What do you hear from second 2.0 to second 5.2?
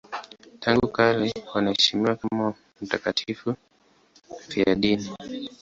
kama mtakatifu mfiadini.